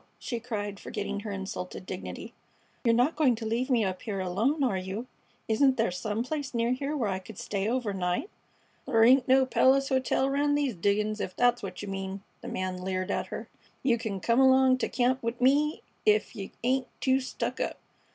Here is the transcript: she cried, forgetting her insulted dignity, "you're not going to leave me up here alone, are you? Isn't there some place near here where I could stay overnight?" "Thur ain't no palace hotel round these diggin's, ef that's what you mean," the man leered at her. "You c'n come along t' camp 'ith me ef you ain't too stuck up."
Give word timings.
she 0.17 0.39
cried, 0.39 0.79
forgetting 0.79 1.19
her 1.19 1.31
insulted 1.31 1.85
dignity, 1.85 2.33
"you're 2.83 2.91
not 2.91 3.15
going 3.15 3.35
to 3.35 3.45
leave 3.45 3.69
me 3.69 3.85
up 3.85 4.01
here 4.01 4.19
alone, 4.19 4.63
are 4.63 4.75
you? 4.75 5.05
Isn't 5.47 5.77
there 5.77 5.91
some 5.91 6.23
place 6.23 6.55
near 6.55 6.71
here 6.71 6.97
where 6.97 7.07
I 7.11 7.19
could 7.19 7.37
stay 7.37 7.69
overnight?" 7.69 8.27
"Thur 8.87 9.03
ain't 9.03 9.27
no 9.27 9.45
palace 9.45 9.89
hotel 9.89 10.27
round 10.27 10.57
these 10.57 10.73
diggin's, 10.73 11.21
ef 11.21 11.35
that's 11.35 11.61
what 11.61 11.83
you 11.83 11.87
mean," 11.87 12.23
the 12.41 12.47
man 12.47 12.81
leered 12.83 13.11
at 13.11 13.27
her. 13.27 13.47
"You 13.83 13.99
c'n 13.99 14.21
come 14.21 14.39
along 14.39 14.79
t' 14.79 14.89
camp 14.89 15.19
'ith 15.23 15.39
me 15.39 15.83
ef 16.07 16.35
you 16.35 16.49
ain't 16.63 16.87
too 16.99 17.19
stuck 17.19 17.59
up." 17.59 17.77